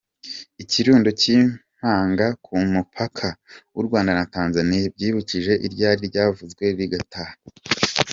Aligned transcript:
Ikirundo 0.63 1.09
cy’imipanga 1.19 2.25
ku 2.43 2.53
mupaka 2.73 3.27
w’u 3.75 3.83
Rwanda 3.87 4.11
na 4.17 4.25
Tanzania, 4.35 4.91
byibukije 4.95 5.53
iryari 5.65 6.01
ryaravuzwe 6.09 6.63
rigataha. 6.79 7.35